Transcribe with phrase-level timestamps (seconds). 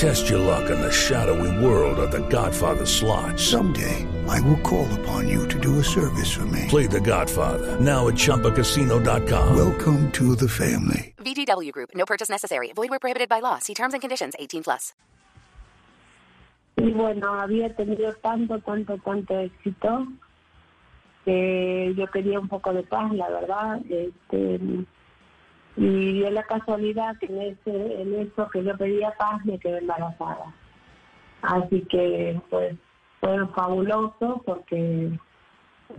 [0.00, 3.38] Test your luck in the shadowy world of The Godfather slot.
[3.38, 6.64] Someday, I will call upon you to do a service for me.
[6.68, 9.54] Play The Godfather now at ChumbaCasino.com.
[9.54, 11.12] Welcome to the family.
[11.18, 11.90] VGW Group.
[11.94, 12.72] No purchase necessary.
[12.74, 13.58] Void where prohibited by law.
[13.58, 14.32] See terms and conditions.
[14.38, 14.94] 18 plus.
[16.78, 20.06] Y bueno, había tenido tanto, tanto, tanto éxito
[21.26, 23.82] que yo quería un poco de paz, la verdad.
[23.90, 24.86] Este,
[25.76, 29.78] y dio la casualidad que en, ese, en eso que yo pedía paz me quedé
[29.78, 30.54] embarazada.
[31.42, 32.76] Así que pues
[33.20, 35.10] fue fabuloso porque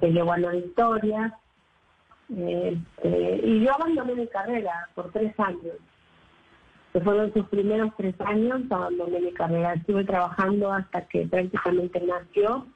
[0.00, 1.38] te llevó a la victoria.
[2.30, 5.76] Este, y yo abandoné mi carrera por tres años.
[6.92, 9.74] Que fueron sus primeros tres años, abandoné mi carrera.
[9.74, 12.66] Estuve trabajando hasta que prácticamente nació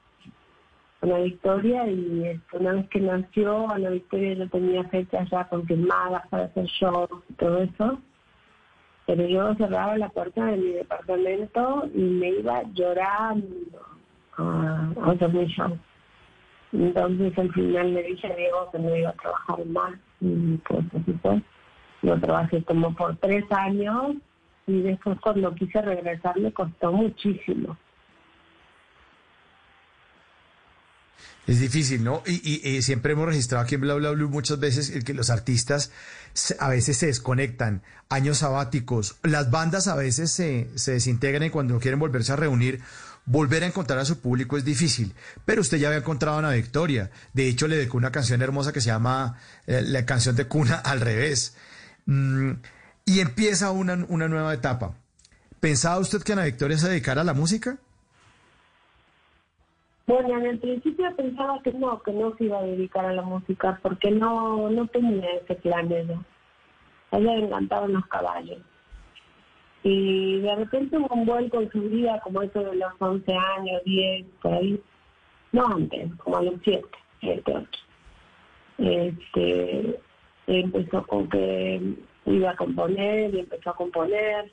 [1.03, 6.27] Ana Victoria y este, una vez que nació Ana Victoria yo tenía fechas ya confirmadas
[6.29, 7.99] para hacer shows y todo eso.
[9.07, 13.47] Pero yo cerraba la puerta de mi departamento y me iba llorando
[14.37, 15.77] a, a hacer show.
[16.73, 20.85] Entonces al final le dije a Diego que no iba a trabajar más y pues
[20.95, 21.43] así fue.
[22.03, 24.15] Lo trabajé como por tres años
[24.69, 27.77] y después cuando quise regresar me costó muchísimo.
[31.47, 32.23] Es difícil, ¿no?
[32.25, 35.91] Y, y, siempre hemos registrado aquí en Bla Bla Blue muchas veces que los artistas
[36.61, 41.81] a veces se desconectan, años sabáticos, las bandas a veces se, se desintegran y cuando
[41.81, 42.81] quieren volverse a reunir,
[43.25, 45.15] volver a encontrar a su público es difícil.
[45.45, 47.11] Pero usted ya había encontrado a Ana Victoria.
[47.33, 50.77] De hecho, le dedicó una canción hermosa que se llama eh, La canción de cuna
[50.77, 51.55] al revés.
[52.07, 52.53] Mm,
[53.05, 54.95] y empieza una, una nueva etapa.
[55.61, 57.79] ¿Pensaba usted que Ana Victoria se dedicara a la música?
[60.13, 63.23] Bueno, en el principio pensaba que no, que no se iba a dedicar a la
[63.23, 66.21] música, porque no, no tenía ese plan ella.
[67.13, 68.59] A ella le encantaban los caballos.
[69.83, 73.83] Y de repente hubo un vuelco en su vida, como eso de los 11 años,
[73.87, 74.83] 10, por ahí.
[75.53, 76.87] No antes, como a los 7,
[77.21, 77.69] 7, 8.
[78.77, 79.99] Este,
[80.47, 81.95] empezó con que
[82.27, 84.53] iba a componer y empezó a componer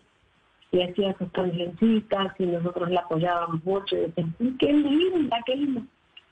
[0.72, 5.56] y hacía sus cancioncitas y nosotros la apoyábamos mucho y decíamos, "Ay, qué linda, qué
[5.56, 5.81] linda.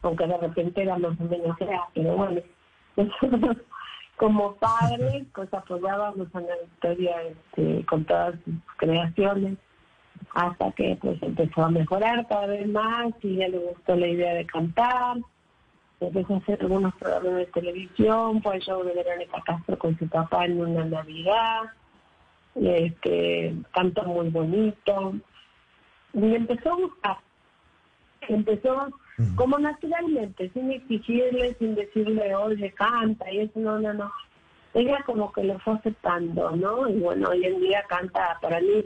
[0.03, 2.41] Aunque de repente o menos fea, pero bueno,
[2.95, 3.57] nosotros
[4.17, 9.57] como padres pues apoyábamos a la Victoria este, con todas sus creaciones
[10.33, 14.33] hasta que pues empezó a mejorar cada vez más y ya le gustó la idea
[14.33, 15.17] de cantar
[15.99, 20.07] empezó a hacer algunos programas de televisión, fue el show de Verónica Castro con su
[20.07, 21.71] papá en una Navidad,
[22.61, 25.13] este, canta muy bonito,
[26.13, 27.17] y empezó a gustar,
[28.27, 28.87] empezó
[29.35, 34.11] como naturalmente, sin exigirle, sin decirle, oye, canta, y eso, no, no, no.
[34.73, 36.87] Ella como que lo fue aceptando, ¿no?
[36.87, 38.85] Y bueno, hoy en día canta, para mí,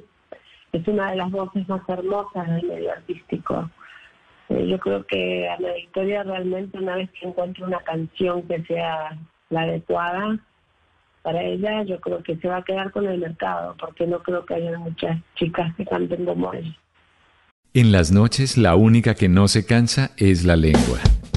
[0.72, 3.70] es una de las voces más hermosas del medio artístico.
[4.48, 9.18] Eh, Yo creo que Ana Victoria realmente una vez que encuentre una canción que sea
[9.50, 10.40] la adecuada
[11.22, 14.46] para ella, yo creo que se va a quedar con el mercado, porque no creo
[14.46, 16.76] que haya muchas chicas que canten como ella.
[17.74, 21.00] En las noches la única que no se cansa es la lengua.